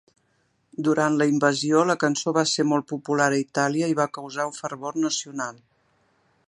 Durant 0.85 1.17
la 1.21 1.27
invasió, 1.31 1.83
la 1.89 1.97
cançó 2.05 2.33
va 2.39 2.45
ser 2.53 2.65
molt 2.71 2.89
popular 2.93 3.29
a 3.35 3.39
Itàlia 3.43 3.93
i 3.93 3.97
va 4.01 4.11
causar 4.19 4.47
un 4.53 4.57
fervor 4.63 4.99
nacional. 5.07 5.63